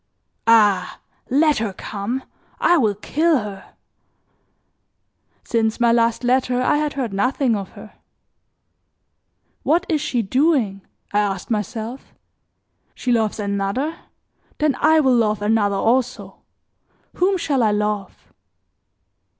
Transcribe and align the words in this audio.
"Ah! 0.47 0.99
let 1.29 1.59
her 1.59 1.73
come! 1.73 2.23
I 2.59 2.75
will 2.75 2.95
kill 2.95 3.37
her!" 3.37 3.75
Since 5.43 5.79
my 5.79 5.91
last 5.91 6.23
letter 6.23 6.59
I 6.59 6.77
had 6.77 6.93
heard 6.93 7.13
nothing 7.13 7.55
of 7.55 7.73
her. 7.73 7.93
"What 9.61 9.85
is 9.87 10.01
she 10.01 10.23
doing?" 10.23 10.81
I 11.13 11.19
asked 11.19 11.51
myself. 11.51 12.15
"She 12.95 13.11
loves 13.11 13.39
another? 13.39 13.95
Then 14.57 14.73
I 14.81 14.99
will 15.01 15.13
love 15.15 15.39
another 15.39 15.75
also. 15.75 16.39
Whom 17.17 17.37
shall 17.37 17.61
I 17.61 17.69
love?" 17.69 18.33